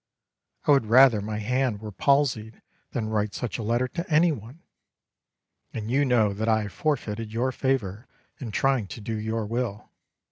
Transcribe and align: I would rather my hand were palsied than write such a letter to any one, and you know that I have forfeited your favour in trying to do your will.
I 0.65 0.71
would 0.71 0.87
rather 0.87 1.21
my 1.21 1.37
hand 1.37 1.79
were 1.79 1.91
palsied 1.91 2.63
than 2.89 3.09
write 3.09 3.35
such 3.35 3.59
a 3.59 3.63
letter 3.63 3.87
to 3.89 4.09
any 4.11 4.31
one, 4.31 4.63
and 5.75 5.91
you 5.91 6.05
know 6.05 6.33
that 6.33 6.49
I 6.49 6.63
have 6.63 6.73
forfeited 6.73 7.31
your 7.31 7.51
favour 7.51 8.07
in 8.39 8.49
trying 8.49 8.87
to 8.87 8.99
do 8.99 9.15
your 9.15 9.45
will. 9.45 9.91